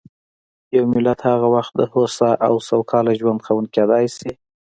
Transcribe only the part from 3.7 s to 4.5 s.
کېدای شي.